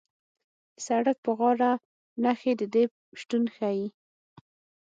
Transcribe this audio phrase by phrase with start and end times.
[0.75, 1.71] د سړک په غاړه
[2.23, 2.83] نښې د دې
[3.19, 3.87] شتون ښیي